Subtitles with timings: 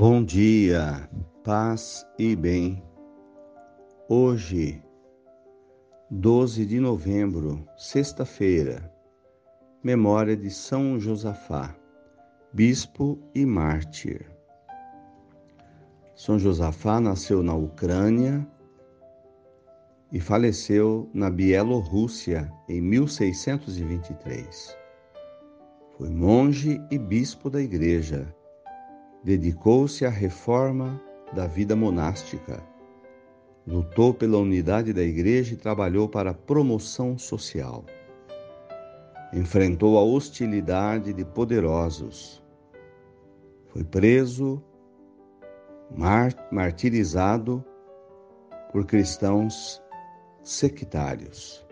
[0.00, 1.06] Bom dia,
[1.44, 2.82] paz e bem.
[4.08, 4.82] Hoje,
[6.10, 8.90] 12 de novembro, sexta-feira,
[9.84, 11.76] memória de São Josafá,
[12.50, 14.26] bispo e mártir.
[16.14, 18.48] São Josafá nasceu na Ucrânia
[20.10, 24.74] e faleceu na Bielorrússia em 1623.
[25.98, 28.34] Foi monge e bispo da igreja
[29.22, 31.00] Dedicou-se à reforma
[31.34, 32.62] da vida monástica.
[33.66, 37.84] Lutou pela unidade da igreja e trabalhou para a promoção social.
[39.32, 42.42] Enfrentou a hostilidade de poderosos.
[43.68, 44.62] Foi preso,
[46.50, 47.64] martirizado
[48.72, 49.82] por cristãos
[50.42, 51.64] sectários.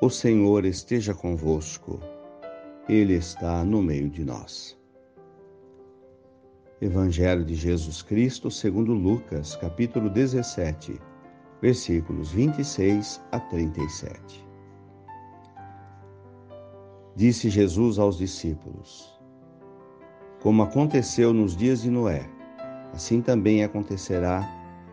[0.00, 2.00] O Senhor esteja convosco,
[2.88, 4.81] Ele está no meio de nós.
[6.82, 11.00] Evangelho de Jesus Cristo, segundo Lucas, capítulo 17,
[11.60, 14.44] versículos 26 a 37.
[17.14, 19.16] Disse Jesus aos discípulos:
[20.40, 22.28] Como aconteceu nos dias de Noé,
[22.92, 24.44] assim também acontecerá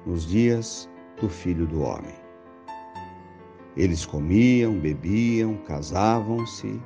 [0.06, 0.88] nos dias
[1.20, 2.14] do Filho do Homem.
[3.76, 6.80] Eles comiam, bebiam, casavam-se,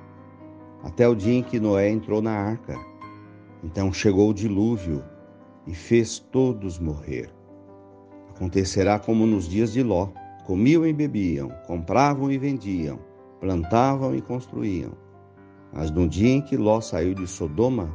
[0.82, 2.93] até o dia em que Noé entrou na arca
[3.64, 5.02] então chegou o dilúvio
[5.66, 7.30] e fez todos morrer.
[8.30, 10.10] Acontecerá como nos dias de Ló:
[10.46, 13.00] comiam e bebiam, compravam e vendiam,
[13.40, 14.92] plantavam e construíam.
[15.72, 17.90] Mas no dia em que Ló saiu de Sodoma,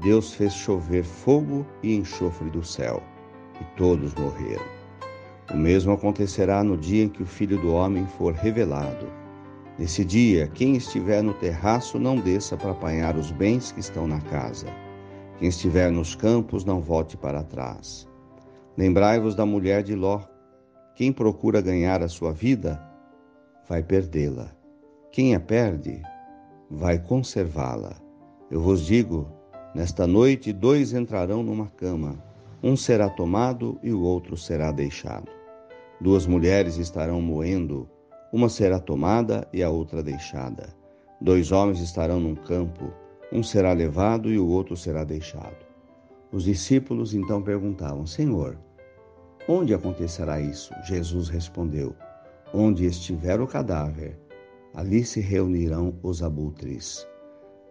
[0.00, 3.02] Deus fez chover fogo e enxofre do céu,
[3.60, 4.64] e todos morreram.
[5.52, 9.06] O mesmo acontecerá no dia em que o Filho do Homem for revelado.
[9.78, 14.20] Nesse dia, quem estiver no terraço não desça para apanhar os bens que estão na
[14.20, 14.66] casa
[15.40, 18.06] quem estiver nos campos, não volte para trás.
[18.76, 20.20] Lembrai-vos da mulher de Ló.
[20.94, 22.78] Quem procura ganhar a sua vida,
[23.66, 24.50] vai perdê-la.
[25.10, 26.02] Quem a perde,
[26.70, 27.96] vai conservá-la.
[28.50, 29.26] Eu vos digo:
[29.74, 32.22] nesta noite dois entrarão numa cama,
[32.62, 35.30] um será tomado e o outro será deixado.
[36.02, 37.88] Duas mulheres estarão moendo,
[38.30, 40.68] uma será tomada e a outra deixada.
[41.18, 42.92] Dois homens estarão num campo,
[43.32, 45.64] um será levado e o outro será deixado.
[46.32, 48.58] Os discípulos então perguntavam: Senhor,
[49.48, 50.72] onde acontecerá isso?
[50.84, 51.94] Jesus respondeu:
[52.52, 54.18] Onde estiver o cadáver,
[54.74, 57.06] ali se reunirão os abutres.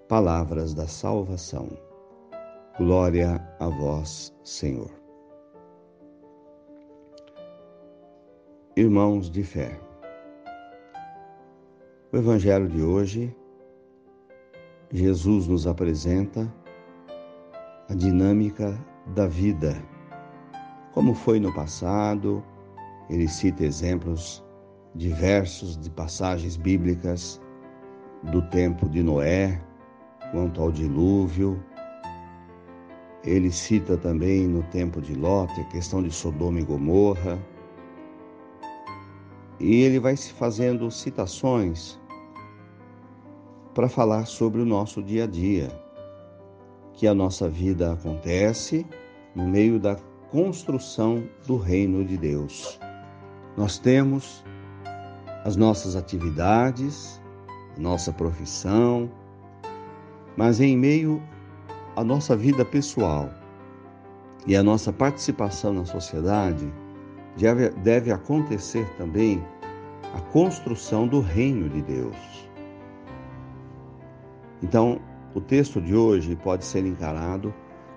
[0.07, 1.69] Palavras da salvação.
[2.77, 4.89] Glória a vós, Senhor.
[8.75, 9.77] Irmãos de fé,
[12.13, 13.35] o Evangelho de hoje
[14.91, 16.51] Jesus nos apresenta
[17.87, 18.75] a dinâmica
[19.13, 19.79] da vida.
[20.93, 22.43] Como foi no passado,
[23.07, 24.43] ele cita exemplos
[24.95, 27.39] diversos de passagens bíblicas
[28.31, 29.61] do tempo de Noé,
[30.31, 31.63] quanto ao dilúvio.
[33.23, 37.37] Ele cita também no tempo de Ló a questão de Sodoma e Gomorra.
[39.59, 41.98] E ele vai se fazendo citações
[43.79, 45.69] para falar sobre o nosso dia a dia,
[46.91, 48.85] que a nossa vida acontece
[49.33, 49.95] no meio da
[50.29, 52.77] construção do reino de Deus.
[53.55, 54.43] Nós temos
[55.45, 57.21] as nossas atividades,
[57.77, 59.09] a nossa profissão,
[60.35, 61.23] mas em meio
[61.95, 63.29] à nossa vida pessoal
[64.45, 66.69] e a nossa participação na sociedade,
[67.81, 69.41] deve acontecer também
[70.13, 72.48] a construção do reino de Deus.
[74.61, 74.99] Então,
[75.33, 77.53] o texto de hoje pode ser encarado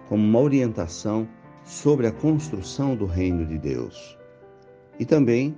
[0.08, 1.28] como uma orientação
[1.64, 4.18] sobre a construção do reino de Deus
[4.98, 5.56] e também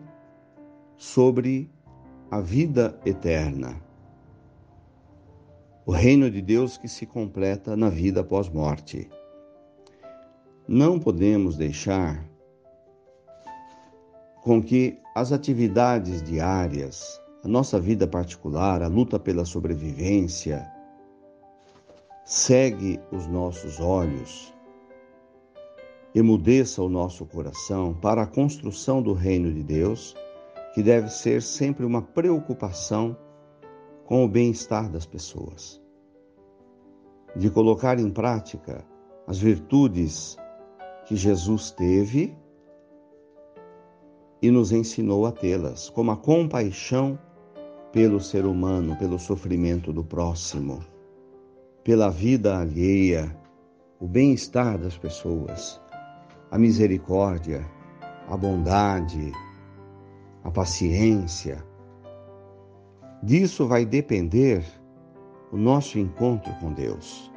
[0.97, 1.71] sobre
[2.31, 3.81] a vida eterna.
[5.87, 9.11] O reino de Deus que se completa na vida após morte.
[10.67, 12.27] Não podemos deixar
[14.43, 20.74] com que as atividades diárias, a nossa vida particular, a luta pela sobrevivência,
[22.25, 24.55] segue os nossos olhos,
[26.15, 30.17] emudeça o nosso coração para a construção do reino de Deus,
[30.73, 33.15] que deve ser sempre uma preocupação
[34.07, 35.83] com o bem-estar das pessoas.
[37.37, 38.83] De colocar em prática
[39.27, 40.39] as virtudes
[41.05, 42.35] que Jesus teve
[44.41, 47.19] e nos ensinou a tê-las, como a compaixão
[47.93, 50.94] pelo ser humano, pelo sofrimento do próximo
[51.85, 53.37] pela vida alheia,
[54.01, 55.79] o bem-estar das pessoas,
[56.51, 57.63] a misericórdia,
[58.31, 59.31] a bondade,
[60.43, 61.63] a paciência.
[63.23, 64.65] Disso vai depender
[65.53, 67.31] o nosso encontro com Deus.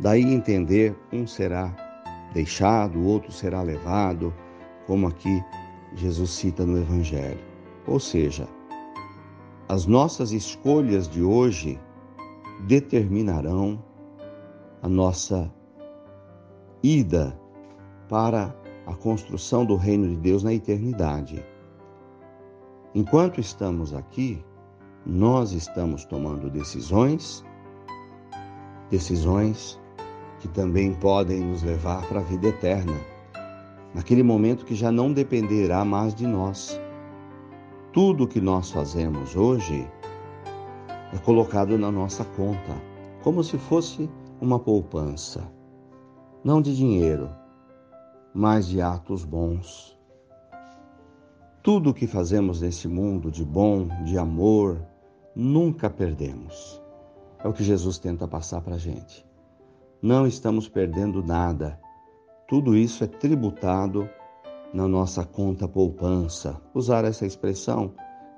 [0.00, 1.72] Daí entender um será
[2.32, 4.34] deixado, o outro será levado,
[4.88, 5.40] como aqui
[5.94, 7.38] Jesus cita no Evangelho.
[7.86, 8.48] Ou seja,
[9.68, 11.78] as nossas escolhas de hoje
[12.66, 13.82] determinarão
[14.82, 15.52] a nossa
[16.82, 17.38] ida
[18.08, 18.54] para
[18.86, 21.44] a construção do reino de Deus na eternidade.
[22.94, 24.44] Enquanto estamos aqui,
[25.04, 27.44] nós estamos tomando decisões,
[28.90, 29.80] decisões
[30.40, 32.94] que também podem nos levar para a vida eterna,
[33.94, 36.80] naquele momento que já não dependerá mais de nós.
[37.92, 39.86] Tudo o que nós fazemos hoje
[41.14, 42.74] é colocado na nossa conta,
[43.22, 45.48] como se fosse uma poupança,
[46.42, 47.30] não de dinheiro,
[48.34, 49.96] mas de atos bons.
[51.62, 54.84] Tudo o que fazemos nesse mundo de bom, de amor,
[55.36, 56.82] nunca perdemos.
[57.38, 59.24] É o que Jesus tenta passar para a gente.
[60.02, 61.80] Não estamos perdendo nada.
[62.48, 64.10] Tudo isso é tributado
[64.74, 66.60] na nossa conta poupança.
[66.74, 67.94] Usar essa expressão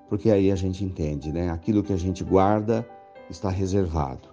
[0.08, 1.50] porque aí a gente entende, né?
[1.50, 2.88] Aquilo que a gente guarda
[3.28, 4.28] está reservado.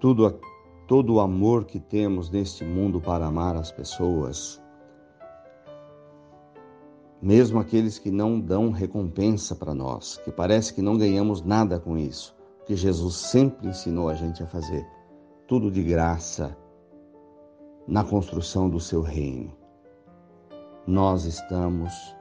[0.00, 0.40] Tudo,
[0.86, 4.60] todo o amor que temos neste mundo para amar as pessoas,
[7.20, 11.96] mesmo aqueles que não dão recompensa para nós, que parece que não ganhamos nada com
[11.98, 14.86] isso, que Jesus sempre ensinou a gente a fazer,
[15.46, 16.56] tudo de graça
[17.86, 19.56] na construção do seu reino.
[20.86, 22.17] Nós estamos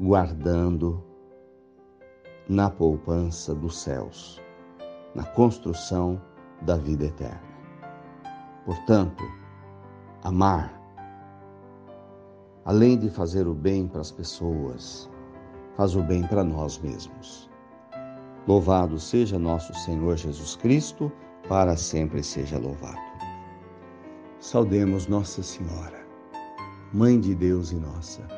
[0.00, 1.02] guardando
[2.48, 4.40] na poupança dos céus,
[5.14, 6.22] na construção
[6.62, 7.42] da vida eterna.
[8.64, 9.24] Portanto,
[10.22, 10.72] amar,
[12.64, 15.10] além de fazer o bem para as pessoas,
[15.76, 17.50] faz o bem para nós mesmos.
[18.46, 21.10] Louvado seja nosso Senhor Jesus Cristo,
[21.48, 22.98] para sempre seja louvado.
[24.38, 26.06] Saudemos Nossa Senhora,
[26.92, 28.37] Mãe de Deus e nossa